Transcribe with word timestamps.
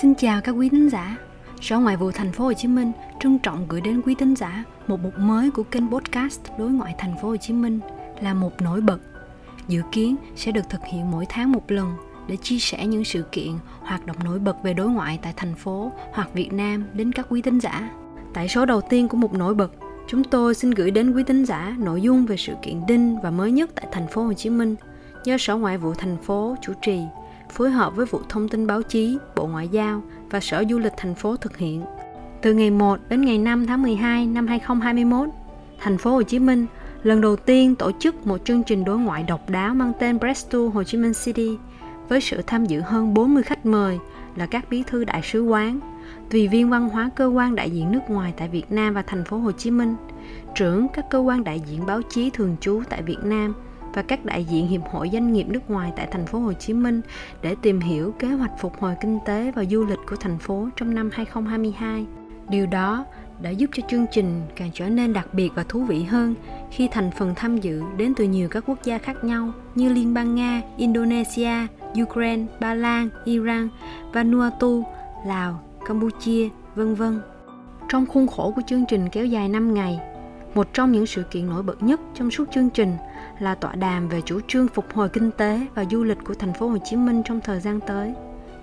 Xin 0.00 0.14
chào 0.14 0.40
các 0.40 0.52
quý 0.52 0.68
thính 0.68 0.88
giả. 0.88 1.16
Sở 1.60 1.78
Ngoại 1.78 1.96
vụ 1.96 2.10
Thành 2.10 2.32
phố 2.32 2.44
Hồ 2.44 2.52
Chí 2.52 2.68
Minh 2.68 2.92
trân 3.20 3.38
trọng 3.38 3.68
gửi 3.68 3.80
đến 3.80 4.02
quý 4.02 4.14
thính 4.14 4.34
giả 4.34 4.64
một 4.86 5.00
mục 5.02 5.18
mới 5.18 5.50
của 5.50 5.62
kênh 5.62 5.90
podcast 5.90 6.40
Đối 6.58 6.70
ngoại 6.70 6.94
Thành 6.98 7.14
phố 7.22 7.28
Hồ 7.28 7.36
Chí 7.36 7.52
Minh 7.52 7.80
là 8.20 8.34
một 8.34 8.62
nổi 8.62 8.80
bật. 8.80 8.98
Dự 9.68 9.82
kiến 9.92 10.16
sẽ 10.36 10.52
được 10.52 10.68
thực 10.70 10.80
hiện 10.84 11.10
mỗi 11.10 11.26
tháng 11.28 11.52
một 11.52 11.70
lần 11.70 11.92
để 12.28 12.36
chia 12.42 12.58
sẻ 12.58 12.86
những 12.86 13.04
sự 13.04 13.24
kiện, 13.32 13.52
hoạt 13.80 14.06
động 14.06 14.16
nổi 14.24 14.38
bật 14.38 14.62
về 14.62 14.74
đối 14.74 14.88
ngoại 14.88 15.18
tại 15.22 15.32
thành 15.36 15.54
phố 15.54 15.92
hoặc 16.12 16.34
Việt 16.34 16.52
Nam 16.52 16.84
đến 16.92 17.12
các 17.12 17.26
quý 17.30 17.42
thính 17.42 17.60
giả. 17.60 17.90
Tại 18.34 18.48
số 18.48 18.66
đầu 18.66 18.80
tiên 18.80 19.08
của 19.08 19.16
một 19.16 19.34
nổi 19.34 19.54
bật, 19.54 19.72
chúng 20.08 20.24
tôi 20.24 20.54
xin 20.54 20.70
gửi 20.70 20.90
đến 20.90 21.12
quý 21.12 21.22
thính 21.24 21.44
giả 21.44 21.76
nội 21.78 22.02
dung 22.02 22.26
về 22.26 22.36
sự 22.36 22.54
kiện 22.62 22.86
đinh 22.86 23.20
và 23.22 23.30
mới 23.30 23.52
nhất 23.52 23.70
tại 23.74 23.86
thành 23.92 24.06
phố 24.06 24.22
Hồ 24.22 24.32
Chí 24.32 24.50
Minh 24.50 24.76
do 25.24 25.36
Sở 25.38 25.56
Ngoại 25.56 25.78
vụ 25.78 25.94
thành 25.94 26.16
phố 26.22 26.56
chủ 26.62 26.72
trì 26.82 27.00
phối 27.50 27.70
hợp 27.70 27.96
với 27.96 28.06
vụ 28.06 28.20
thông 28.28 28.48
tin 28.48 28.66
báo 28.66 28.82
chí, 28.82 29.18
Bộ 29.36 29.46
Ngoại 29.46 29.68
giao 29.68 30.02
và 30.30 30.40
Sở 30.40 30.64
Du 30.70 30.78
lịch 30.78 30.92
thành 30.96 31.14
phố 31.14 31.36
thực 31.36 31.56
hiện. 31.56 31.82
Từ 32.42 32.54
ngày 32.54 32.70
1 32.70 32.98
đến 33.08 33.22
ngày 33.22 33.38
5 33.38 33.66
tháng 33.66 33.82
12 33.82 34.26
năm 34.26 34.46
2021, 34.46 35.28
thành 35.78 35.98
phố 35.98 36.10
Hồ 36.10 36.22
Chí 36.22 36.38
Minh 36.38 36.66
lần 37.02 37.20
đầu 37.20 37.36
tiên 37.36 37.74
tổ 37.74 37.92
chức 37.98 38.26
một 38.26 38.38
chương 38.44 38.62
trình 38.62 38.84
đối 38.84 38.98
ngoại 38.98 39.22
độc 39.22 39.50
đáo 39.50 39.74
mang 39.74 39.92
tên 39.98 40.18
Presto 40.18 40.58
Hồ 40.58 40.84
Chí 40.84 40.98
Minh 40.98 41.12
City 41.24 41.58
với 42.08 42.20
sự 42.20 42.42
tham 42.46 42.64
dự 42.64 42.80
hơn 42.80 43.14
40 43.14 43.42
khách 43.42 43.66
mời 43.66 43.98
là 44.36 44.46
các 44.46 44.70
bí 44.70 44.82
thư 44.82 45.04
đại 45.04 45.22
sứ 45.22 45.42
quán, 45.42 45.80
tùy 46.30 46.48
viên 46.48 46.70
văn 46.70 46.88
hóa 46.88 47.10
cơ 47.16 47.26
quan 47.26 47.54
đại 47.54 47.70
diện 47.70 47.92
nước 47.92 48.00
ngoài 48.08 48.32
tại 48.36 48.48
Việt 48.48 48.72
Nam 48.72 48.94
và 48.94 49.02
thành 49.02 49.24
phố 49.24 49.38
Hồ 49.38 49.52
Chí 49.52 49.70
Minh, 49.70 49.94
trưởng 50.54 50.86
các 50.88 51.10
cơ 51.10 51.18
quan 51.18 51.44
đại 51.44 51.60
diện 51.60 51.86
báo 51.86 52.02
chí 52.02 52.30
thường 52.30 52.56
trú 52.60 52.82
tại 52.88 53.02
Việt 53.02 53.18
Nam 53.22 53.54
và 53.98 54.02
các 54.02 54.24
đại 54.24 54.44
diện 54.44 54.68
hiệp 54.68 54.80
hội 54.90 55.10
doanh 55.12 55.32
nghiệp 55.32 55.44
nước 55.48 55.70
ngoài 55.70 55.92
tại 55.96 56.08
thành 56.10 56.26
phố 56.26 56.38
Hồ 56.38 56.52
Chí 56.52 56.72
Minh 56.72 57.00
để 57.42 57.54
tìm 57.62 57.80
hiểu 57.80 58.14
kế 58.18 58.28
hoạch 58.28 58.50
phục 58.58 58.80
hồi 58.80 58.94
kinh 59.00 59.18
tế 59.26 59.52
và 59.56 59.64
du 59.64 59.84
lịch 59.84 59.98
của 60.10 60.16
thành 60.16 60.38
phố 60.38 60.68
trong 60.76 60.94
năm 60.94 61.10
2022. 61.12 62.06
Điều 62.48 62.66
đó 62.66 63.04
đã 63.42 63.50
giúp 63.50 63.70
cho 63.72 63.82
chương 63.88 64.06
trình 64.12 64.42
càng 64.56 64.70
trở 64.74 64.88
nên 64.88 65.12
đặc 65.12 65.34
biệt 65.34 65.50
và 65.54 65.64
thú 65.68 65.84
vị 65.84 66.02
hơn 66.02 66.34
khi 66.70 66.88
thành 66.88 67.10
phần 67.10 67.34
tham 67.36 67.58
dự 67.58 67.82
đến 67.96 68.14
từ 68.16 68.24
nhiều 68.24 68.48
các 68.48 68.64
quốc 68.66 68.78
gia 68.84 68.98
khác 68.98 69.24
nhau 69.24 69.52
như 69.74 69.88
Liên 69.92 70.14
bang 70.14 70.34
Nga, 70.34 70.62
Indonesia, 70.76 71.66
Ukraine, 72.02 72.44
Ba 72.60 72.74
Lan, 72.74 73.08
Iran, 73.24 73.68
Vanuatu, 74.12 74.84
Lào, 75.26 75.62
Campuchia, 75.86 76.48
vân 76.74 76.94
vân. 76.94 77.20
Trong 77.88 78.06
khuôn 78.06 78.26
khổ 78.26 78.52
của 78.56 78.62
chương 78.66 78.84
trình 78.88 79.08
kéo 79.08 79.26
dài 79.26 79.48
5 79.48 79.74
ngày, 79.74 80.00
một 80.54 80.68
trong 80.72 80.92
những 80.92 81.06
sự 81.06 81.22
kiện 81.22 81.46
nổi 81.46 81.62
bật 81.62 81.82
nhất 81.82 82.00
trong 82.14 82.30
suốt 82.30 82.44
chương 82.52 82.70
trình 82.70 82.92
là 83.38 83.54
tọa 83.54 83.74
đàm 83.74 84.08
về 84.08 84.20
chủ 84.24 84.40
trương 84.48 84.68
phục 84.68 84.94
hồi 84.94 85.08
kinh 85.08 85.30
tế 85.30 85.60
và 85.74 85.84
du 85.90 86.04
lịch 86.04 86.18
của 86.24 86.34
thành 86.34 86.52
phố 86.52 86.68
Hồ 86.68 86.78
Chí 86.84 86.96
Minh 86.96 87.22
trong 87.24 87.40
thời 87.40 87.60
gian 87.60 87.80
tới 87.80 88.14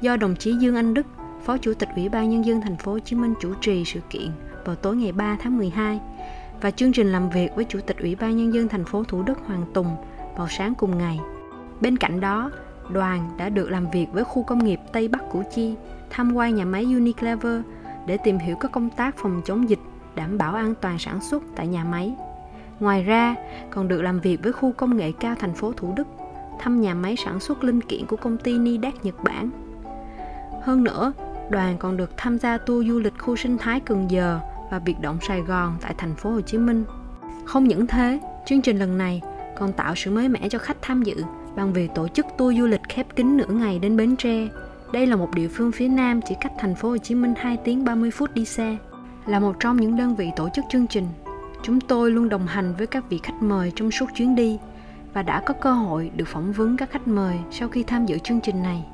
do 0.01 0.17
đồng 0.17 0.35
chí 0.35 0.53
Dương 0.53 0.75
Anh 0.75 0.93
Đức, 0.93 1.07
Phó 1.43 1.57
Chủ 1.57 1.73
tịch 1.73 1.89
Ủy 1.95 2.09
ban 2.09 2.29
nhân 2.29 2.45
dân 2.45 2.61
thành 2.61 2.77
phố 2.77 2.91
Hồ 2.91 2.99
Chí 2.99 3.15
Minh 3.15 3.33
chủ 3.41 3.53
trì 3.61 3.85
sự 3.85 3.99
kiện 4.09 4.31
vào 4.65 4.75
tối 4.75 4.95
ngày 4.95 5.11
3 5.11 5.37
tháng 5.41 5.57
12 5.57 5.99
và 6.61 6.71
chương 6.71 6.91
trình 6.91 7.11
làm 7.11 7.29
việc 7.29 7.55
với 7.55 7.65
Chủ 7.65 7.79
tịch 7.87 7.97
Ủy 7.97 8.15
ban 8.15 8.37
nhân 8.37 8.53
dân 8.53 8.67
thành 8.67 8.85
phố 8.85 9.03
Thủ 9.03 9.23
Đức 9.23 9.37
Hoàng 9.45 9.65
Tùng 9.73 9.95
vào 10.37 10.47
sáng 10.49 10.75
cùng 10.75 10.97
ngày. 10.97 11.19
Bên 11.81 11.97
cạnh 11.97 12.19
đó, 12.19 12.51
đoàn 12.89 13.29
đã 13.37 13.49
được 13.49 13.69
làm 13.69 13.91
việc 13.91 14.07
với 14.11 14.23
khu 14.23 14.43
công 14.43 14.65
nghiệp 14.65 14.79
Tây 14.93 15.07
Bắc 15.07 15.29
Củ 15.31 15.43
Chi, 15.55 15.75
tham 16.09 16.33
quan 16.33 16.55
nhà 16.55 16.65
máy 16.65 16.83
Unilever 16.83 17.61
để 18.05 18.17
tìm 18.17 18.37
hiểu 18.37 18.55
các 18.55 18.71
công 18.71 18.89
tác 18.89 19.17
phòng 19.17 19.41
chống 19.45 19.69
dịch, 19.69 19.79
đảm 20.15 20.37
bảo 20.37 20.53
an 20.53 20.73
toàn 20.81 20.99
sản 20.99 21.21
xuất 21.21 21.43
tại 21.55 21.67
nhà 21.67 21.83
máy. 21.83 22.15
Ngoài 22.79 23.03
ra, 23.03 23.35
còn 23.69 23.87
được 23.87 24.01
làm 24.01 24.19
việc 24.19 24.43
với 24.43 24.53
khu 24.53 24.71
công 24.71 24.97
nghệ 24.97 25.11
cao 25.19 25.35
thành 25.39 25.53
phố 25.53 25.73
Thủ 25.73 25.93
Đức, 25.95 26.07
thăm 26.59 26.81
nhà 26.81 26.93
máy 26.93 27.15
sản 27.25 27.39
xuất 27.39 27.63
linh 27.63 27.81
kiện 27.81 28.05
của 28.05 28.17
công 28.17 28.37
ty 28.37 28.57
Nidac 28.57 29.05
Nhật 29.05 29.23
Bản. 29.23 29.49
Hơn 30.61 30.83
nữa, 30.83 31.13
đoàn 31.49 31.77
còn 31.77 31.97
được 31.97 32.09
tham 32.17 32.39
gia 32.39 32.57
tour 32.57 32.87
du 32.87 32.99
lịch 32.99 33.13
khu 33.19 33.35
sinh 33.35 33.57
thái 33.57 33.79
Cần 33.79 34.11
Giờ 34.11 34.39
và 34.71 34.79
biệt 34.79 34.95
động 35.01 35.17
Sài 35.27 35.41
Gòn 35.41 35.77
tại 35.81 35.95
thành 35.97 36.15
phố 36.15 36.31
Hồ 36.31 36.41
Chí 36.41 36.57
Minh. 36.57 36.83
Không 37.45 37.63
những 37.63 37.87
thế, 37.87 38.19
chương 38.45 38.61
trình 38.61 38.79
lần 38.79 38.97
này 38.97 39.21
còn 39.57 39.73
tạo 39.73 39.95
sự 39.95 40.11
mới 40.11 40.29
mẻ 40.29 40.49
cho 40.49 40.59
khách 40.59 40.77
tham 40.81 41.03
dự 41.03 41.15
bằng 41.55 41.73
việc 41.73 41.91
tổ 41.95 42.07
chức 42.07 42.25
tour 42.37 42.57
du 42.57 42.65
lịch 42.65 42.81
khép 42.89 43.15
kín 43.15 43.37
nửa 43.37 43.47
ngày 43.47 43.79
đến 43.79 43.97
Bến 43.97 44.15
Tre. 44.15 44.47
Đây 44.93 45.07
là 45.07 45.15
một 45.15 45.29
địa 45.35 45.47
phương 45.47 45.71
phía 45.71 45.87
Nam 45.87 46.21
chỉ 46.21 46.35
cách 46.41 46.53
thành 46.57 46.75
phố 46.75 46.89
Hồ 46.89 46.97
Chí 46.97 47.15
Minh 47.15 47.33
2 47.37 47.57
tiếng 47.57 47.85
30 47.85 48.11
phút 48.11 48.33
đi 48.33 48.45
xe. 48.45 48.77
Là 49.25 49.39
một 49.39 49.55
trong 49.59 49.77
những 49.77 49.97
đơn 49.97 50.15
vị 50.15 50.31
tổ 50.35 50.49
chức 50.49 50.65
chương 50.69 50.87
trình, 50.87 51.07
chúng 51.65 51.81
tôi 51.81 52.11
luôn 52.11 52.29
đồng 52.29 52.47
hành 52.47 52.73
với 52.77 52.87
các 52.87 53.09
vị 53.09 53.19
khách 53.23 53.41
mời 53.41 53.71
trong 53.75 53.91
suốt 53.91 54.05
chuyến 54.15 54.35
đi 54.35 54.57
và 55.13 55.23
đã 55.23 55.41
có 55.45 55.53
cơ 55.53 55.73
hội 55.73 56.11
được 56.15 56.27
phỏng 56.27 56.51
vấn 56.51 56.77
các 56.77 56.91
khách 56.91 57.07
mời 57.07 57.37
sau 57.51 57.69
khi 57.69 57.83
tham 57.83 58.05
dự 58.05 58.17
chương 58.17 58.41
trình 58.41 58.63
này. 58.63 58.85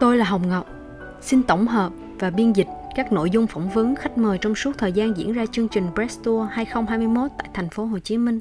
Tôi 0.00 0.16
là 0.16 0.24
Hồng 0.24 0.48
Ngọc, 0.48 0.66
xin 1.20 1.42
tổng 1.42 1.66
hợp 1.66 1.92
và 2.18 2.30
biên 2.30 2.52
dịch 2.52 2.66
các 2.96 3.12
nội 3.12 3.30
dung 3.30 3.46
phỏng 3.46 3.70
vấn 3.70 3.96
khách 3.96 4.18
mời 4.18 4.38
trong 4.40 4.54
suốt 4.54 4.78
thời 4.78 4.92
gian 4.92 5.16
diễn 5.16 5.32
ra 5.32 5.46
chương 5.46 5.68
trình 5.68 5.86
Press 5.94 6.18
Tour 6.24 6.48
2021 6.52 7.30
tại 7.38 7.48
thành 7.54 7.68
phố 7.68 7.84
Hồ 7.84 7.98
Chí 7.98 8.18
Minh. 8.18 8.40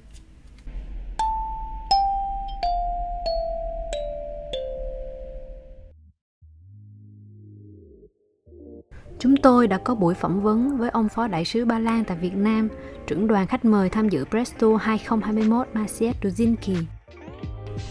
Chúng 9.26 9.38
tôi 9.38 9.68
đã 9.68 9.78
có 9.78 9.96
buổi 9.96 10.14
phỏng 10.14 10.42
vấn 10.42 10.78
với 10.78 10.90
ông 10.90 11.10
Phó 11.10 11.28
Đại 11.28 11.46
sứ 11.46 11.66
Ba 11.66 11.80
Lan 11.80 12.04
tại 12.04 12.18
Việt 12.18 12.36
Nam, 12.36 12.70
trưởng 13.08 13.28
đoàn 13.28 13.48
khách 13.48 13.66
mời 13.66 13.90
tham 13.90 14.10
dự 14.10 14.26
Press 14.26 14.54
Tour 14.60 14.82
2021 14.82 15.68
Maciej 15.74 16.14
Duzinski. 16.22 16.76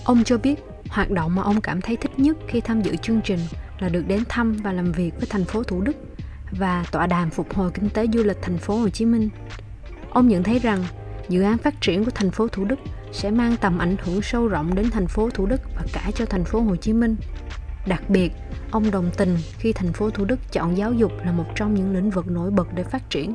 Ông 0.05 0.25
cho 0.25 0.39
biết 0.39 0.65
hoạt 0.89 1.11
động 1.11 1.35
mà 1.35 1.43
ông 1.43 1.61
cảm 1.61 1.81
thấy 1.81 1.97
thích 1.97 2.11
nhất 2.17 2.37
khi 2.49 2.61
tham 2.61 2.83
dự 2.83 2.97
chương 2.97 3.21
trình 3.25 3.39
là 3.79 3.89
được 3.89 4.05
đến 4.09 4.23
thăm 4.29 4.53
và 4.53 4.73
làm 4.73 4.93
việc 4.93 5.11
với 5.19 5.27
thành 5.31 5.45
phố 5.45 5.63
Thủ 5.63 5.81
Đức 5.81 5.97
và 6.59 6.85
tọa 6.93 7.07
đàm 7.07 7.31
phục 7.31 7.55
hồi 7.55 7.71
kinh 7.75 7.91
tế 7.91 8.07
du 8.13 8.23
lịch 8.23 8.39
thành 8.43 8.59
phố 8.59 8.77
Hồ 8.77 8.89
Chí 8.89 9.05
Minh. 9.05 9.29
Ông 10.11 10.29
nhận 10.29 10.43
thấy 10.43 10.59
rằng 10.59 10.85
dự 11.29 11.43
án 11.43 11.59
phát 11.59 11.81
triển 11.81 12.05
của 12.05 12.11
thành 12.11 12.31
phố 12.31 12.49
Thủ 12.49 12.65
Đức 12.65 12.79
sẽ 13.13 13.31
mang 13.31 13.57
tầm 13.61 13.79
ảnh 13.79 13.97
hưởng 14.05 14.23
sâu 14.23 14.49
rộng 14.49 14.75
đến 14.75 14.91
thành 14.91 15.07
phố 15.07 15.31
Thủ 15.31 15.47
Đức 15.47 15.61
và 15.77 15.83
cả 15.93 16.11
cho 16.15 16.27
thành 16.27 16.45
phố 16.45 16.61
Hồ 16.61 16.77
Chí 16.77 16.93
Minh. 16.93 17.17
Đặc 17.87 18.11
biệt, 18.11 18.33
ông 18.71 18.91
đồng 18.91 19.11
tình 19.17 19.37
khi 19.59 19.73
thành 19.73 19.93
phố 19.93 20.11
Thủ 20.11 20.25
Đức 20.25 20.53
chọn 20.53 20.77
giáo 20.77 20.93
dục 20.93 21.13
là 21.25 21.33
một 21.33 21.45
trong 21.57 21.75
những 21.75 21.95
lĩnh 21.95 22.11
vực 22.11 22.31
nổi 22.31 22.51
bật 22.51 22.69
để 22.75 22.85
phát 22.85 23.11
triển. 23.11 23.35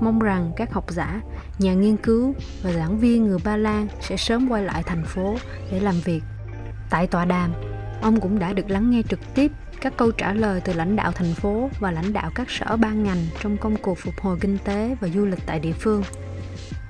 Mong 0.00 0.18
rằng 0.18 0.52
các 0.56 0.72
học 0.72 0.84
giả, 0.88 1.20
nhà 1.58 1.74
nghiên 1.74 1.96
cứu 1.96 2.34
và 2.62 2.72
giảng 2.72 2.98
viên 2.98 3.26
người 3.26 3.38
Ba 3.44 3.56
Lan 3.56 3.88
sẽ 4.00 4.16
sớm 4.16 4.48
quay 4.48 4.64
lại 4.64 4.82
thành 4.82 5.04
phố 5.04 5.36
để 5.70 5.80
làm 5.80 5.94
việc. 6.04 6.22
Tại 6.90 7.06
tọa 7.06 7.24
đàm, 7.24 7.52
ông 8.02 8.20
cũng 8.20 8.38
đã 8.38 8.52
được 8.52 8.70
lắng 8.70 8.90
nghe 8.90 9.02
trực 9.08 9.20
tiếp 9.34 9.52
các 9.80 9.96
câu 9.96 10.10
trả 10.10 10.32
lời 10.32 10.60
từ 10.64 10.72
lãnh 10.72 10.96
đạo 10.96 11.12
thành 11.12 11.34
phố 11.34 11.70
và 11.80 11.90
lãnh 11.90 12.12
đạo 12.12 12.30
các 12.34 12.50
sở 12.50 12.76
ban 12.76 13.04
ngành 13.04 13.26
trong 13.40 13.56
công 13.56 13.76
cuộc 13.76 13.98
phục 13.98 14.14
hồi 14.20 14.38
kinh 14.40 14.58
tế 14.64 14.96
và 15.00 15.08
du 15.08 15.24
lịch 15.24 15.46
tại 15.46 15.60
địa 15.60 15.72
phương. 15.72 16.02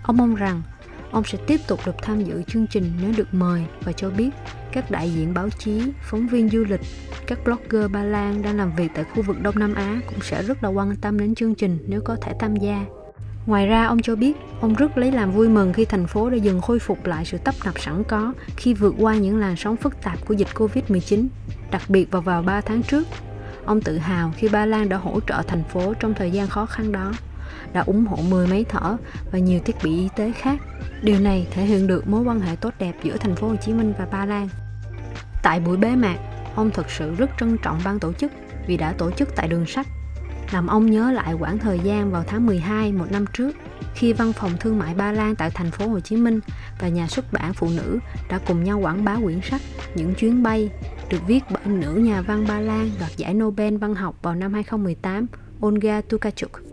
Ông 0.02 0.16
mong 0.16 0.34
rằng 0.34 0.62
ông 1.10 1.24
sẽ 1.24 1.38
tiếp 1.46 1.60
tục 1.68 1.80
được 1.86 1.94
tham 2.02 2.24
dự 2.24 2.42
chương 2.42 2.66
trình 2.66 2.92
nếu 3.02 3.12
được 3.16 3.34
mời 3.34 3.64
và 3.80 3.92
cho 3.92 4.10
biết 4.10 4.30
các 4.72 4.90
đại 4.90 5.10
diện 5.10 5.34
báo 5.34 5.50
chí, 5.50 5.82
phóng 6.02 6.26
viên 6.26 6.48
du 6.48 6.64
lịch, 6.64 6.80
các 7.26 7.38
blogger 7.44 7.90
Ba 7.90 8.02
Lan 8.02 8.42
đang 8.42 8.56
làm 8.56 8.76
việc 8.76 8.88
tại 8.94 9.04
khu 9.04 9.22
vực 9.22 9.42
Đông 9.42 9.58
Nam 9.58 9.74
Á 9.74 10.00
cũng 10.06 10.20
sẽ 10.22 10.42
rất 10.42 10.64
là 10.64 10.68
quan 10.68 10.96
tâm 10.96 11.18
đến 11.18 11.34
chương 11.34 11.54
trình 11.54 11.78
nếu 11.86 12.00
có 12.04 12.16
thể 12.22 12.32
tham 12.40 12.56
gia. 12.56 12.84
Ngoài 13.46 13.66
ra, 13.66 13.86
ông 13.86 14.02
cho 14.02 14.16
biết 14.16 14.36
ông 14.60 14.74
rất 14.74 14.98
lấy 14.98 15.12
làm 15.12 15.32
vui 15.32 15.48
mừng 15.48 15.72
khi 15.72 15.84
thành 15.84 16.06
phố 16.06 16.30
đã 16.30 16.36
dần 16.36 16.60
khôi 16.60 16.78
phục 16.78 17.06
lại 17.06 17.24
sự 17.24 17.38
tấp 17.38 17.54
nập 17.64 17.80
sẵn 17.80 18.04
có 18.04 18.32
khi 18.56 18.74
vượt 18.74 18.94
qua 18.98 19.14
những 19.14 19.36
làn 19.36 19.56
sóng 19.56 19.76
phức 19.76 20.02
tạp 20.02 20.26
của 20.26 20.34
dịch 20.34 20.48
Covid-19, 20.54 21.26
đặc 21.70 21.82
biệt 21.88 22.10
vào 22.10 22.22
vào 22.22 22.42
3 22.42 22.60
tháng 22.60 22.82
trước. 22.82 23.06
Ông 23.64 23.80
tự 23.80 23.98
hào 23.98 24.32
khi 24.36 24.48
Ba 24.48 24.66
Lan 24.66 24.88
đã 24.88 24.96
hỗ 24.96 25.20
trợ 25.20 25.42
thành 25.46 25.64
phố 25.64 25.94
trong 25.94 26.14
thời 26.14 26.30
gian 26.30 26.48
khó 26.48 26.66
khăn 26.66 26.92
đó, 26.92 27.12
đã 27.72 27.80
ủng 27.80 28.06
hộ 28.06 28.16
10 28.16 28.46
máy 28.46 28.64
thở 28.68 28.96
và 29.32 29.38
nhiều 29.38 29.60
thiết 29.64 29.76
bị 29.84 29.90
y 29.90 30.08
tế 30.16 30.32
khác. 30.32 30.58
Điều 31.02 31.20
này 31.20 31.46
thể 31.50 31.64
hiện 31.64 31.86
được 31.86 32.08
mối 32.08 32.22
quan 32.22 32.40
hệ 32.40 32.56
tốt 32.56 32.74
đẹp 32.78 32.94
giữa 33.02 33.16
thành 33.16 33.36
phố 33.36 33.48
Hồ 33.48 33.56
Chí 33.56 33.72
Minh 33.72 33.92
và 33.98 34.06
Ba 34.06 34.24
Lan. 34.26 34.48
Tại 35.42 35.60
buổi 35.60 35.76
bế 35.76 35.96
mạc, 35.96 36.16
ông 36.54 36.70
thực 36.70 36.90
sự 36.90 37.14
rất 37.14 37.30
trân 37.40 37.56
trọng 37.62 37.80
ban 37.84 37.98
tổ 37.98 38.12
chức 38.12 38.32
vì 38.66 38.76
đã 38.76 38.92
tổ 38.92 39.10
chức 39.10 39.28
tại 39.36 39.48
đường 39.48 39.66
sách 39.66 39.86
làm 40.52 40.66
ông 40.66 40.90
nhớ 40.90 41.12
lại 41.12 41.34
quãng 41.34 41.58
thời 41.58 41.78
gian 41.78 42.10
vào 42.10 42.24
tháng 42.26 42.46
12 42.46 42.92
một 42.92 43.06
năm 43.10 43.24
trước 43.32 43.56
khi 43.94 44.12
văn 44.12 44.32
phòng 44.32 44.52
thương 44.60 44.78
mại 44.78 44.94
Ba 44.94 45.12
Lan 45.12 45.36
tại 45.36 45.50
thành 45.50 45.70
phố 45.70 45.88
Hồ 45.88 46.00
Chí 46.00 46.16
Minh 46.16 46.40
và 46.80 46.88
nhà 46.88 47.06
xuất 47.06 47.32
bản 47.32 47.54
phụ 47.54 47.68
nữ 47.76 47.98
đã 48.28 48.40
cùng 48.46 48.64
nhau 48.64 48.78
quảng 48.78 49.04
bá 49.04 49.16
quyển 49.22 49.40
sách 49.42 49.60
Những 49.94 50.14
chuyến 50.14 50.42
bay 50.42 50.70
được 51.10 51.18
viết 51.26 51.40
bởi 51.50 51.66
nữ 51.66 51.94
nhà 51.94 52.22
văn 52.22 52.44
Ba 52.48 52.60
Lan 52.60 52.90
đoạt 53.00 53.16
giải 53.16 53.34
Nobel 53.34 53.76
văn 53.76 53.94
học 53.94 54.16
vào 54.22 54.34
năm 54.34 54.52
2018 54.52 55.26
Olga 55.66 56.00
Tukachuk. 56.00 56.69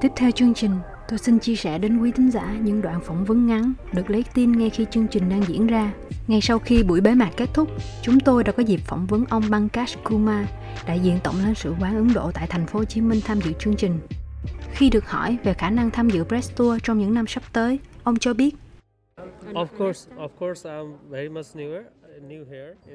Tiếp 0.00 0.12
theo 0.16 0.30
chương 0.30 0.54
trình, 0.54 0.70
tôi 1.08 1.18
xin 1.18 1.38
chia 1.38 1.56
sẻ 1.56 1.78
đến 1.78 1.98
quý 1.98 2.12
thính 2.12 2.30
giả 2.30 2.56
những 2.62 2.82
đoạn 2.82 3.00
phỏng 3.00 3.24
vấn 3.24 3.46
ngắn 3.46 3.72
được 3.92 4.10
lấy 4.10 4.24
tin 4.34 4.52
ngay 4.52 4.70
khi 4.70 4.86
chương 4.90 5.08
trình 5.08 5.28
đang 5.28 5.42
diễn 5.42 5.66
ra. 5.66 5.92
Ngay 6.28 6.40
sau 6.40 6.58
khi 6.58 6.82
buổi 6.82 7.00
bế 7.00 7.14
mạc 7.14 7.30
kết 7.36 7.48
thúc, 7.54 7.68
chúng 8.02 8.20
tôi 8.20 8.44
đã 8.44 8.52
có 8.52 8.62
dịp 8.62 8.80
phỏng 8.84 9.06
vấn 9.06 9.24
ông 9.24 9.42
Pankaj 9.42 9.96
Kumar, 10.04 10.46
đại 10.86 11.00
diện 11.00 11.18
tổng 11.24 11.34
lãnh 11.44 11.54
sự 11.54 11.74
quán 11.80 11.96
Ấn 11.96 12.08
Độ 12.14 12.30
tại 12.34 12.46
thành 12.46 12.66
phố 12.66 12.78
Hồ 12.78 12.84
Chí 12.84 13.00
Minh 13.00 13.20
tham 13.24 13.40
dự 13.40 13.52
chương 13.58 13.76
trình. 13.76 13.98
Khi 14.72 14.90
được 14.90 15.10
hỏi 15.10 15.38
về 15.44 15.54
khả 15.54 15.70
năng 15.70 15.90
tham 15.90 16.10
dự 16.10 16.24
Press 16.24 16.56
Tour 16.56 16.78
trong 16.82 16.98
những 16.98 17.14
năm 17.14 17.26
sắp 17.26 17.42
tới, 17.52 17.78
ông 18.02 18.16
cho 18.16 18.34
biết 18.34 18.54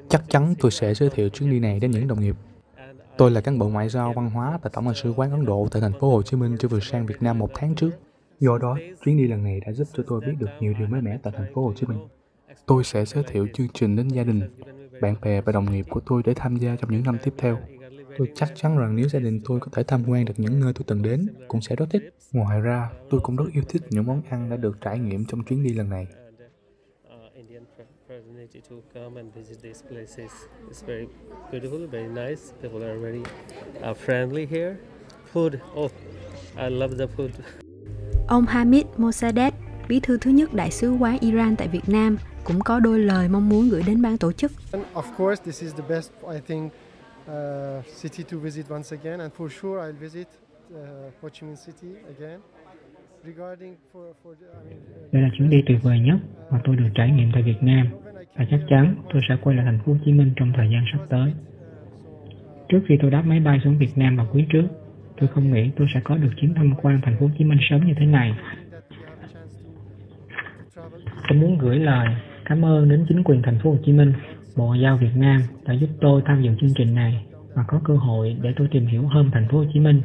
Chắc 0.08 0.22
chắn 0.28 0.54
tôi 0.60 0.70
sẽ 0.70 0.94
giới 0.94 1.10
thiệu 1.10 1.28
chuyến 1.28 1.50
đi 1.50 1.58
này 1.58 1.80
đến 1.80 1.90
những 1.90 2.08
đồng 2.08 2.20
nghiệp. 2.20 2.36
Tôi 3.16 3.30
là 3.30 3.40
cán 3.40 3.58
bộ 3.58 3.68
ngoại 3.68 3.88
giao 3.88 4.12
văn 4.12 4.30
hóa 4.30 4.58
tại 4.62 4.70
Tổng 4.74 4.86
lãnh 4.86 4.94
sự 4.94 5.12
quán 5.16 5.30
Ấn 5.30 5.44
Độ 5.44 5.68
tại 5.70 5.82
thành 5.82 6.00
phố 6.00 6.10
Hồ 6.10 6.22
Chí 6.22 6.36
Minh 6.36 6.56
chưa 6.58 6.68
vừa 6.68 6.80
sang 6.80 7.06
Việt 7.06 7.22
Nam 7.22 7.38
một 7.38 7.50
tháng 7.54 7.74
trước. 7.74 7.90
Do 8.40 8.58
đó, 8.58 8.78
chuyến 9.04 9.16
đi 9.16 9.26
lần 9.26 9.44
này 9.44 9.60
đã 9.66 9.72
giúp 9.72 9.88
cho 9.96 10.02
tôi 10.06 10.20
biết 10.20 10.32
được 10.38 10.50
nhiều 10.60 10.74
điều 10.78 10.88
mới 10.88 11.00
mẻ 11.00 11.18
tại 11.22 11.32
thành 11.36 11.54
phố 11.54 11.64
Hồ 11.64 11.72
Chí 11.76 11.86
Minh. 11.86 11.98
Tôi 12.66 12.84
sẽ 12.84 13.04
giới 13.04 13.24
thiệu 13.26 13.48
chương 13.54 13.68
trình 13.74 13.96
đến 13.96 14.08
gia 14.08 14.24
đình, 14.24 14.40
bạn 15.00 15.14
bè 15.22 15.40
và 15.40 15.52
đồng 15.52 15.72
nghiệp 15.72 15.86
của 15.90 16.00
tôi 16.00 16.22
để 16.24 16.34
tham 16.36 16.56
gia 16.56 16.76
trong 16.76 16.90
những 16.92 17.02
năm 17.04 17.18
tiếp 17.22 17.34
theo. 17.38 17.58
Tôi 18.18 18.28
chắc 18.34 18.52
chắn 18.54 18.78
rằng 18.78 18.96
nếu 18.96 19.08
gia 19.08 19.18
đình 19.18 19.40
tôi 19.44 19.60
có 19.60 19.68
thể 19.72 19.82
tham 19.82 20.04
quan 20.08 20.24
được 20.24 20.34
những 20.36 20.60
nơi 20.60 20.72
tôi 20.72 20.84
từng 20.86 21.02
đến, 21.02 21.26
cũng 21.48 21.60
sẽ 21.60 21.76
rất 21.76 21.86
thích. 21.90 22.14
Ngoài 22.32 22.60
ra, 22.60 22.90
tôi 23.10 23.20
cũng 23.20 23.36
rất 23.36 23.44
yêu 23.52 23.62
thích 23.68 23.82
những 23.90 24.06
món 24.06 24.22
ăn 24.30 24.50
đã 24.50 24.56
được 24.56 24.80
trải 24.80 24.98
nghiệm 24.98 25.24
trong 25.24 25.44
chuyến 25.44 25.62
đi 25.62 25.72
lần 25.72 25.90
này 25.90 26.06
opportunity 28.52 28.60
to 28.68 28.82
come 28.94 29.16
and 29.16 29.34
visit 29.34 29.62
these 29.62 29.82
places. 29.82 30.30
It's 30.70 30.82
very 30.82 31.08
beautiful, 31.50 31.86
very 31.86 32.08
nice. 32.08 32.52
People 32.60 32.82
are 32.82 32.98
very 32.98 33.22
uh, 33.82 33.94
friendly 33.94 34.46
here. 34.46 34.78
Food, 35.32 35.60
oh, 35.76 35.90
I 36.56 36.68
love 36.68 36.96
the 36.96 37.08
food. 37.08 37.30
Ông 38.28 38.46
Hamid 38.46 38.86
Mossadegh, 38.96 39.54
bí 39.88 40.00
thư 40.00 40.18
thứ 40.18 40.30
nhất 40.30 40.54
Đại 40.54 40.70
sứ 40.70 40.90
quán 40.90 41.18
Iran 41.20 41.56
tại 41.56 41.68
Việt 41.68 41.88
Nam, 41.88 42.16
cũng 42.44 42.60
có 42.60 42.80
đôi 42.80 42.98
lời 42.98 43.28
mong 43.28 43.48
muốn 43.48 43.68
gửi 43.68 43.82
đến 43.86 44.02
ban 44.02 44.18
tổ 44.18 44.32
chức. 44.32 44.52
And 44.72 44.84
of 44.94 45.04
course, 45.16 45.42
this 45.44 45.62
is 45.62 45.74
the 45.74 45.84
best, 45.88 46.10
I 46.34 46.40
think, 46.46 46.72
uh, 47.26 47.84
city 48.02 48.24
to 48.30 48.38
visit 48.38 48.66
once 48.70 48.96
again, 48.96 49.20
and 49.20 49.32
for 49.38 49.48
sure 49.48 49.80
I'll 49.80 50.00
visit 50.00 50.26
uh, 50.74 50.78
Ho 51.22 51.28
Chi 51.28 51.46
Minh 51.46 51.56
City 51.66 51.88
again. 52.18 52.40
Đây 55.12 55.22
là 55.22 55.28
chuyến 55.38 55.50
đi 55.50 55.62
tuyệt 55.66 55.78
vời 55.82 55.98
nhất 55.98 56.16
mà 56.50 56.60
tôi 56.64 56.76
được 56.76 56.88
trải 56.94 57.10
nghiệm 57.10 57.30
tại 57.34 57.42
Việt 57.42 57.58
Nam 57.60 57.86
và 58.36 58.44
chắc 58.50 58.60
chắn 58.68 58.94
tôi 59.12 59.22
sẽ 59.28 59.36
quay 59.42 59.56
lại 59.56 59.64
thành 59.64 59.78
phố 59.78 59.92
Hồ 59.92 59.98
Chí 60.04 60.12
Minh 60.12 60.32
trong 60.36 60.52
thời 60.56 60.68
gian 60.72 60.84
sắp 60.92 60.98
tới. 61.08 61.32
Trước 62.68 62.80
khi 62.86 62.96
tôi 63.02 63.10
đáp 63.10 63.22
máy 63.26 63.40
bay 63.40 63.60
xuống 63.64 63.78
Việt 63.78 63.92
Nam 63.96 64.16
vào 64.16 64.26
quý 64.32 64.44
trước, 64.52 64.66
tôi 65.20 65.28
không 65.28 65.52
nghĩ 65.52 65.70
tôi 65.76 65.86
sẽ 65.94 66.00
có 66.04 66.16
được 66.16 66.30
chuyến 66.36 66.54
tham 66.54 66.74
quan 66.82 67.00
thành 67.02 67.16
phố 67.20 67.26
Hồ 67.26 67.32
Chí 67.38 67.44
Minh 67.44 67.58
sớm 67.70 67.86
như 67.86 67.94
thế 67.98 68.06
này. 68.06 68.34
Tôi 71.28 71.38
muốn 71.38 71.58
gửi 71.58 71.78
lời 71.78 72.08
cảm 72.44 72.64
ơn 72.64 72.88
đến 72.88 73.04
chính 73.08 73.24
quyền 73.24 73.42
thành 73.42 73.58
phố 73.62 73.70
Hồ 73.70 73.76
Chí 73.84 73.92
Minh, 73.92 74.12
Bộ 74.56 74.66
Ngoại 74.66 74.80
giao 74.80 74.96
Việt 74.96 75.16
Nam 75.16 75.40
đã 75.66 75.74
giúp 75.74 75.88
tôi 76.00 76.22
tham 76.24 76.42
dự 76.42 76.50
chương 76.60 76.74
trình 76.76 76.94
này 76.94 77.24
và 77.54 77.64
có 77.68 77.80
cơ 77.84 77.96
hội 77.96 78.36
để 78.42 78.52
tôi 78.56 78.68
tìm 78.70 78.86
hiểu 78.86 79.06
hơn 79.06 79.30
thành 79.32 79.48
phố 79.48 79.58
Hồ 79.58 79.64
Chí 79.74 79.80
Minh 79.80 80.02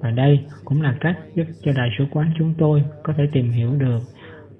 và 0.00 0.10
đây 0.10 0.40
cũng 0.64 0.82
là 0.82 0.96
cách 1.00 1.18
giúp 1.34 1.44
cho 1.62 1.72
đại 1.76 1.88
sứ 1.98 2.04
quán 2.10 2.32
chúng 2.38 2.54
tôi 2.58 2.84
có 3.02 3.12
thể 3.16 3.24
tìm 3.32 3.50
hiểu 3.50 3.76
được 3.78 3.98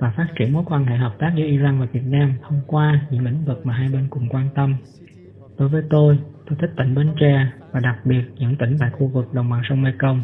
và 0.03 0.11
phát 0.11 0.27
triển 0.37 0.53
mối 0.53 0.63
quan 0.67 0.85
hệ 0.87 0.97
hợp 0.97 1.15
tác 1.19 1.33
giữa 1.37 1.45
Iran 1.45 1.81
và 1.81 1.87
Việt 1.93 2.07
Nam 2.07 2.35
thông 2.43 2.61
qua 2.67 3.01
những 3.11 3.25
lĩnh 3.25 3.45
vực 3.45 3.67
mà 3.67 3.75
hai 3.75 3.89
bên 3.89 4.07
cùng 4.11 4.29
quan 4.29 4.49
tâm. 4.55 4.77
Đối 5.59 5.69
với 5.69 5.83
tôi, 5.91 6.19
tôi 6.47 6.59
thích 6.61 6.71
tỉnh 6.77 6.95
Bến 6.95 7.09
Tre 7.21 7.47
và 7.73 7.81
đặc 7.81 7.97
biệt 8.05 8.23
những 8.39 8.57
tỉnh 8.57 8.77
tại 8.81 8.91
khu 8.91 9.07
vực 9.07 9.35
đồng 9.35 9.51
bằng 9.51 9.63
sông 9.69 9.83
Mekong. 9.83 10.23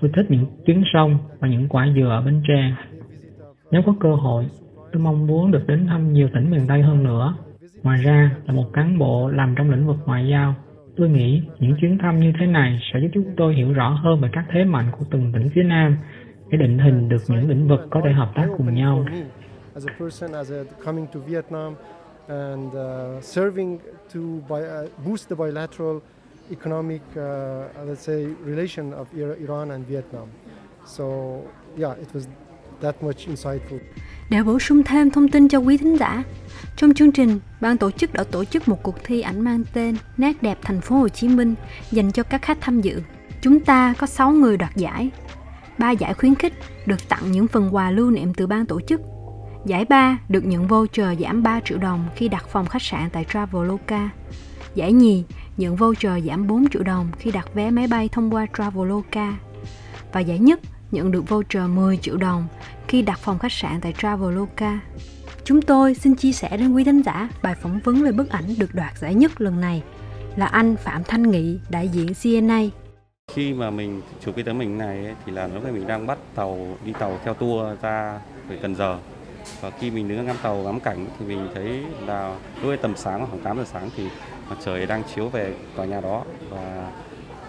Tôi 0.00 0.10
thích 0.14 0.26
những 0.28 0.46
chuyến 0.66 0.82
sông 0.92 1.18
và 1.38 1.48
những 1.48 1.68
quả 1.68 1.88
dừa 1.94 2.08
ở 2.08 2.22
Bến 2.22 2.42
Tre. 2.48 2.74
Nếu 3.70 3.82
có 3.86 3.94
cơ 4.00 4.14
hội, 4.14 4.46
tôi 4.92 5.02
mong 5.02 5.26
muốn 5.26 5.50
được 5.50 5.66
đến 5.66 5.86
thăm 5.86 6.12
nhiều 6.12 6.28
tỉnh 6.34 6.50
miền 6.50 6.66
Tây 6.68 6.82
hơn 6.82 7.04
nữa. 7.04 7.34
Ngoài 7.82 8.02
ra, 8.02 8.30
là 8.46 8.54
một 8.54 8.72
cán 8.72 8.98
bộ 8.98 9.28
làm 9.28 9.54
trong 9.56 9.70
lĩnh 9.70 9.86
vực 9.86 9.96
ngoại 10.06 10.28
giao, 10.28 10.54
Tôi 10.96 11.08
nghĩ 11.08 11.42
những 11.58 11.76
chuyến 11.80 11.98
thăm 11.98 12.20
như 12.20 12.32
thế 12.40 12.46
này 12.46 12.80
sẽ 12.92 13.00
giúp 13.00 13.08
chúng 13.14 13.34
tôi 13.36 13.54
hiểu 13.54 13.72
rõ 13.72 13.88
hơn 13.88 14.20
về 14.20 14.28
các 14.32 14.44
thế 14.50 14.64
mạnh 14.64 14.86
của 14.92 15.04
từng 15.10 15.32
tỉnh 15.32 15.50
phía 15.54 15.62
Nam 15.62 15.96
để 16.52 16.58
định 16.58 16.78
hình 16.78 17.08
được 17.08 17.22
những 17.28 17.48
lĩnh 17.48 17.68
vực 17.68 17.80
có 17.90 18.00
thể 18.04 18.12
hợp 18.12 18.32
tác 18.34 18.46
cùng 18.56 18.74
nhau. 18.74 19.04
As 19.74 19.86
a 19.86 19.94
person, 19.98 20.32
as 20.32 20.52
a 20.52 20.64
coming 20.84 21.06
to 21.06 21.20
Vietnam 21.26 21.74
and 22.28 22.66
uh, 22.66 23.24
serving 23.24 23.78
to 24.14 24.20
by, 24.48 24.60
uh, 24.60 25.06
boost 25.06 25.28
the 25.28 25.36
bilateral 25.36 25.98
economic, 26.50 27.00
uh, 27.10 27.88
let's 27.88 27.94
say, 27.94 28.26
relation 28.46 28.92
of 28.92 29.04
Iran 29.40 29.70
and 29.70 29.86
Vietnam. 29.88 30.28
So, 30.86 31.04
yeah, 31.78 31.98
it 31.98 32.08
was 32.14 32.26
that 32.80 33.02
much 33.02 33.28
insightful. 33.28 33.78
Để 34.30 34.42
bổ 34.42 34.58
sung 34.58 34.82
thêm 34.82 35.10
thông 35.10 35.28
tin 35.28 35.48
cho 35.48 35.58
quý 35.58 35.76
thính 35.76 35.96
giả, 35.96 36.22
trong 36.76 36.94
chương 36.94 37.12
trình, 37.12 37.40
ban 37.60 37.76
tổ 37.76 37.90
chức 37.90 38.12
đã 38.12 38.24
tổ 38.24 38.44
chức 38.44 38.68
một 38.68 38.82
cuộc 38.82 38.96
thi 39.04 39.20
ảnh 39.20 39.40
mang 39.40 39.62
tên 39.72 39.96
Nét 40.16 40.42
đẹp 40.42 40.58
thành 40.62 40.80
phố 40.80 40.96
Hồ 40.96 41.08
Chí 41.08 41.28
Minh 41.28 41.54
dành 41.90 42.12
cho 42.12 42.22
các 42.22 42.42
khách 42.42 42.58
tham 42.60 42.80
dự. 42.80 43.02
Chúng 43.40 43.60
ta 43.60 43.94
có 43.98 44.06
6 44.06 44.30
người 44.30 44.56
đoạt 44.56 44.76
giải 44.76 45.10
ba 45.82 45.90
giải 45.90 46.14
khuyến 46.14 46.34
khích 46.34 46.52
được 46.86 47.08
tặng 47.08 47.32
những 47.32 47.48
phần 47.48 47.74
quà 47.74 47.90
lưu 47.90 48.10
niệm 48.10 48.34
từ 48.34 48.46
ban 48.46 48.66
tổ 48.66 48.80
chức. 48.80 49.00
Giải 49.66 49.84
3 49.84 50.18
được 50.28 50.44
nhận 50.44 50.66
voucher 50.66 51.20
giảm 51.20 51.42
3 51.42 51.60
triệu 51.64 51.78
đồng 51.78 52.04
khi 52.16 52.28
đặt 52.28 52.44
phòng 52.48 52.66
khách 52.66 52.82
sạn 52.82 53.10
tại 53.12 53.26
Traveloka. 53.32 54.10
Giải 54.74 54.92
nhì 54.92 55.24
nhận 55.56 55.76
voucher 55.76 56.26
giảm 56.26 56.46
4 56.46 56.68
triệu 56.68 56.82
đồng 56.82 57.08
khi 57.18 57.30
đặt 57.30 57.54
vé 57.54 57.70
máy 57.70 57.86
bay 57.86 58.08
thông 58.12 58.34
qua 58.34 58.46
Traveloka. 58.56 59.38
Và 60.12 60.20
giải 60.20 60.38
nhất 60.38 60.60
nhận 60.90 61.10
được 61.10 61.28
voucher 61.28 61.70
10 61.70 61.96
triệu 61.96 62.16
đồng 62.16 62.46
khi 62.88 63.02
đặt 63.02 63.18
phòng 63.18 63.38
khách 63.38 63.52
sạn 63.52 63.80
tại 63.80 63.94
Traveloka. 63.98 64.80
Chúng 65.44 65.62
tôi 65.62 65.94
xin 65.94 66.14
chia 66.14 66.32
sẻ 66.32 66.56
đến 66.56 66.72
quý 66.72 66.84
thính 66.84 67.02
giả 67.02 67.28
bài 67.42 67.54
phỏng 67.62 67.80
vấn 67.84 68.02
về 68.02 68.12
bức 68.12 68.30
ảnh 68.30 68.54
được 68.58 68.74
đoạt 68.74 68.98
giải 68.98 69.14
nhất 69.14 69.40
lần 69.40 69.60
này 69.60 69.82
là 70.36 70.46
anh 70.46 70.76
Phạm 70.76 71.02
Thanh 71.04 71.30
Nghị, 71.30 71.58
đại 71.70 71.88
diện 71.88 72.12
CNA. 72.22 72.81
Khi 73.34 73.52
mà 73.52 73.70
mình 73.70 74.02
chụp 74.24 74.34
cái 74.34 74.44
tấm 74.44 74.60
hình 74.60 74.78
này 74.78 75.04
ấy, 75.04 75.14
thì 75.26 75.32
là 75.32 75.46
lúc 75.46 75.62
này 75.62 75.72
mình 75.72 75.86
đang 75.86 76.06
bắt 76.06 76.18
tàu 76.34 76.76
đi 76.84 76.92
tàu 76.98 77.18
theo 77.24 77.34
tour 77.34 77.66
ra 77.82 78.20
về 78.48 78.58
Cần 78.62 78.74
Giờ. 78.74 78.98
Và 79.60 79.70
khi 79.70 79.90
mình 79.90 80.08
đứng 80.08 80.26
ngắm 80.26 80.36
tàu 80.42 80.56
ngắm 80.56 80.80
cảnh 80.80 81.06
thì 81.18 81.26
mình 81.26 81.48
thấy 81.54 81.82
là 82.06 82.36
lúc 82.62 82.74
tầm 82.82 82.96
sáng 82.96 83.26
khoảng 83.26 83.42
8 83.42 83.58
giờ 83.58 83.64
sáng 83.64 83.90
thì 83.96 84.04
mặt 84.50 84.56
trời 84.64 84.86
đang 84.86 85.02
chiếu 85.14 85.28
về 85.28 85.54
tòa 85.76 85.86
nhà 85.86 86.00
đó. 86.00 86.22
Và 86.50 86.90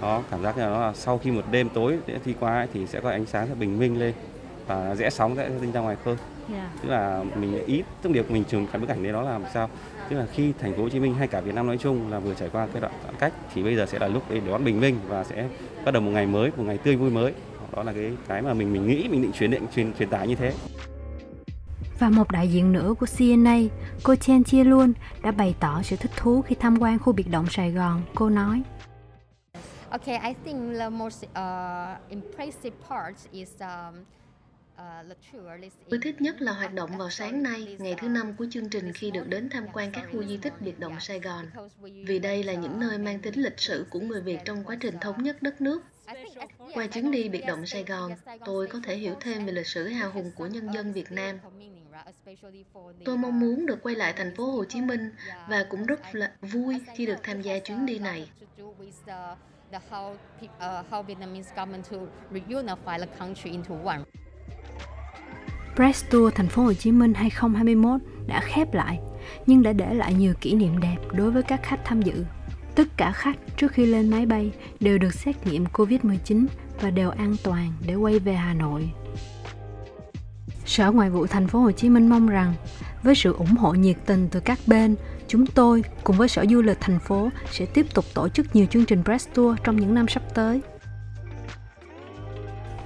nó 0.01 0.21
cảm 0.31 0.43
giác 0.43 0.57
như 0.57 0.63
là 0.63 0.93
sau 0.95 1.17
khi 1.17 1.31
một 1.31 1.43
đêm 1.51 1.69
tối 1.69 1.97
đi 2.25 2.33
qua 2.39 2.53
ấy, 2.53 2.67
thì 2.73 2.87
sẽ 2.87 2.99
có 2.99 3.09
ánh 3.09 3.25
sáng 3.25 3.47
sẽ 3.47 3.55
bình 3.55 3.79
minh 3.79 3.99
lên 3.99 4.13
và 4.67 4.95
rẽ 4.95 5.09
sóng 5.09 5.35
sẽ 5.35 5.49
tinh 5.61 5.71
ra 5.71 5.81
ngoài 5.81 5.95
khơi 6.05 6.15
yeah. 6.49 6.63
Dạ. 6.73 6.79
tức 6.81 6.89
là 6.89 7.23
mình 7.35 7.65
ý 7.65 7.83
thông 8.03 8.13
điệp 8.13 8.31
mình 8.31 8.43
trường 8.43 8.67
cái 8.67 8.81
bức 8.81 8.89
ảnh 8.89 9.03
đấy 9.03 9.13
đó 9.13 9.21
là 9.21 9.31
làm 9.31 9.43
sao 9.53 9.69
tức 10.09 10.15
là 10.15 10.25
khi 10.33 10.53
thành 10.59 10.73
phố 10.75 10.83
Hồ 10.83 10.89
Chí 10.89 10.99
Minh 10.99 11.15
hay 11.15 11.27
cả 11.27 11.41
Việt 11.41 11.55
Nam 11.55 11.67
nói 11.67 11.77
chung 11.77 12.11
là 12.11 12.19
vừa 12.19 12.33
trải 12.33 12.49
qua 12.49 12.67
cái 12.73 12.81
đoạn 12.81 12.93
giãn 13.05 13.15
cách 13.19 13.33
thì 13.53 13.63
bây 13.63 13.75
giờ 13.75 13.85
sẽ 13.85 13.99
là 13.99 14.07
lúc 14.07 14.23
để 14.29 14.41
đón 14.47 14.63
bình 14.63 14.79
minh 14.79 14.99
và 15.07 15.23
sẽ 15.23 15.49
bắt 15.85 15.91
đầu 15.91 16.01
một 16.01 16.11
ngày 16.11 16.25
mới 16.25 16.51
một 16.57 16.63
ngày 16.63 16.77
tươi 16.77 16.95
vui 16.95 17.11
mới 17.11 17.33
đó 17.75 17.83
là 17.83 17.93
cái 17.93 18.11
cái 18.27 18.41
mà 18.41 18.53
mình 18.53 18.73
mình 18.73 18.87
nghĩ 18.87 19.07
mình 19.07 19.21
định 19.21 19.31
truyền 19.31 19.51
định 19.51 19.67
truyền 19.75 19.93
truyền 19.93 20.09
tải 20.09 20.27
như 20.27 20.35
thế 20.35 20.53
và 21.99 22.09
một 22.09 22.31
đại 22.31 22.47
diện 22.47 22.71
nữa 22.71 22.93
của 22.99 23.05
CNA, 23.17 23.57
cô 24.03 24.15
Chen 24.15 24.43
Chia 24.43 24.63
Luôn 24.63 24.93
đã 25.21 25.31
bày 25.31 25.55
tỏ 25.59 25.81
sự 25.83 25.95
thích 25.95 26.11
thú 26.15 26.41
khi 26.41 26.55
tham 26.55 26.77
quan 26.79 26.99
khu 26.99 27.13
biệt 27.13 27.29
động 27.31 27.45
Sài 27.49 27.71
Gòn. 27.71 28.01
Cô 28.15 28.29
nói, 28.29 28.61
Okay, 29.93 30.17
I 30.17 30.33
think 30.45 30.77
the 30.79 30.89
most 30.89 31.23
uh, 31.23 32.09
impressive 32.09 32.75
part 32.89 33.15
is 33.31 33.49
um, 33.59 33.93
Tôi 35.89 35.99
thích 36.03 36.21
nhất 36.21 36.41
là 36.41 36.51
hoạt 36.51 36.73
động 36.73 36.97
vào 36.97 37.09
sáng 37.09 37.43
nay, 37.43 37.77
ngày 37.79 37.95
thứ 37.97 38.07
năm 38.07 38.35
của 38.37 38.45
chương 38.51 38.69
trình 38.69 38.93
khi 38.93 39.11
được 39.11 39.27
đến 39.27 39.49
tham 39.49 39.65
quan 39.73 39.91
các 39.91 40.05
khu 40.11 40.23
di 40.23 40.37
tích 40.37 40.53
biệt 40.59 40.79
động 40.79 40.99
Sài 40.99 41.19
Gòn. 41.19 41.45
Vì 42.05 42.19
đây 42.19 42.43
là 42.43 42.53
những 42.53 42.79
nơi 42.79 42.97
mang 42.97 43.19
tính 43.19 43.43
lịch 43.43 43.59
sử 43.59 43.85
của 43.89 43.99
người 43.99 44.21
Việt 44.21 44.39
trong 44.45 44.63
quá 44.63 44.77
trình 44.79 44.95
thống 45.01 45.23
nhất 45.23 45.41
đất 45.41 45.61
nước. 45.61 45.81
Qua 46.73 46.87
chuyến 46.87 47.11
đi 47.11 47.29
biệt 47.29 47.43
động 47.47 47.65
Sài 47.65 47.83
Gòn, 47.83 48.11
tôi 48.45 48.67
có 48.67 48.79
thể 48.83 48.95
hiểu 48.95 49.15
thêm 49.19 49.45
về 49.45 49.51
lịch 49.51 49.67
sử 49.67 49.87
hào 49.87 50.11
hùng 50.11 50.31
của 50.35 50.47
nhân 50.47 50.73
dân 50.73 50.93
Việt 50.93 51.11
Nam. 51.11 51.39
Tôi 53.05 53.17
mong 53.17 53.39
muốn 53.39 53.65
được 53.65 53.83
quay 53.83 53.95
lại 53.95 54.13
thành 54.13 54.35
phố 54.35 54.51
Hồ 54.51 54.65
Chí 54.65 54.81
Minh 54.81 55.11
và 55.47 55.65
cũng 55.69 55.85
rất 55.85 55.99
là 56.11 56.31
vui 56.41 56.79
khi 56.95 57.05
được 57.05 57.17
tham 57.23 57.41
gia 57.41 57.59
chuyến 57.59 57.85
đi 57.85 57.99
này. 57.99 58.29
The 59.71 59.79
how, 59.89 60.13
uh, 60.13 60.85
how 60.89 61.01
Vietnamese 61.03 61.55
government 61.55 61.83
to 61.91 61.97
reunify 62.31 62.99
the 62.99 63.07
country 63.19 63.49
into 63.49 63.75
one. 63.83 63.99
Press 65.75 66.05
Tour 66.09 66.33
Thành 66.33 66.47
phố 66.47 66.63
Hồ 66.63 66.73
Chí 66.73 66.91
Minh 66.91 67.13
2021 67.13 68.01
đã 68.27 68.41
khép 68.41 68.73
lại 68.73 68.99
nhưng 69.45 69.63
đã 69.63 69.73
để 69.73 69.93
lại 69.93 70.13
nhiều 70.13 70.33
kỷ 70.41 70.53
niệm 70.53 70.79
đẹp 70.79 70.97
đối 71.11 71.31
với 71.31 71.43
các 71.43 71.63
khách 71.63 71.79
tham 71.85 72.01
dự. 72.01 72.25
Tất 72.75 72.87
cả 72.97 73.11
khách 73.11 73.37
trước 73.57 73.71
khi 73.71 73.85
lên 73.85 74.09
máy 74.09 74.25
bay 74.25 74.51
đều 74.79 74.97
được 74.97 75.13
xét 75.13 75.47
nghiệm 75.47 75.65
Covid-19 75.73 76.45
và 76.81 76.89
đều 76.89 77.09
an 77.09 77.35
toàn 77.43 77.73
để 77.87 77.95
quay 77.95 78.19
về 78.19 78.33
Hà 78.33 78.53
Nội. 78.53 78.89
Sở 80.65 80.91
Ngoại 80.91 81.09
vụ 81.09 81.27
Thành 81.27 81.47
phố 81.47 81.59
Hồ 81.59 81.71
Chí 81.71 81.89
Minh 81.89 82.09
mong 82.09 82.27
rằng 82.27 82.53
với 83.03 83.15
sự 83.15 83.33
ủng 83.33 83.55
hộ 83.57 83.73
nhiệt 83.73 83.97
tình 84.05 84.27
từ 84.31 84.39
các 84.39 84.59
bên, 84.67 84.95
chúng 85.27 85.45
tôi 85.45 85.83
cùng 86.03 86.17
với 86.17 86.27
Sở 86.27 86.45
Du 86.49 86.61
lịch 86.61 86.77
thành 86.79 86.99
phố 86.99 87.29
sẽ 87.51 87.65
tiếp 87.65 87.85
tục 87.93 88.05
tổ 88.13 88.29
chức 88.29 88.55
nhiều 88.55 88.65
chương 88.65 88.85
trình 88.85 89.03
press 89.03 89.29
tour 89.33 89.57
trong 89.63 89.75
những 89.75 89.93
năm 89.93 90.07
sắp 90.07 90.23
tới. 90.33 90.61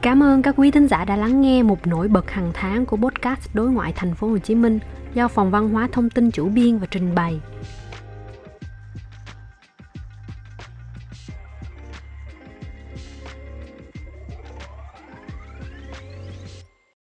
Cảm 0.08 0.24
ơn 0.24 0.42
các 0.42 0.56
quý 0.58 0.72
thính 0.72 0.88
giả 0.88 1.06
đã 1.06 1.16
lắng 1.16 1.42
nghe 1.42 1.64
một 1.64 1.88
nổi 1.88 2.08
bật 2.08 2.32
hàng 2.32 2.52
tháng 2.54 2.86
của 2.86 2.98
podcast 2.98 3.50
đối 3.54 3.70
ngoại 3.70 3.94
thành 3.96 4.16
phố 4.16 4.28
Hồ 4.28 4.38
Chí 4.38 4.56
Minh 4.56 4.80
do 5.14 5.28
Phòng 5.28 5.52
Văn 5.52 5.70
hóa 5.70 5.88
Thông 5.92 6.10
tin 6.10 6.32
chủ 6.32 6.50
biên 6.50 6.78
và 6.78 6.88
trình 6.92 7.16
bày. 7.16 7.40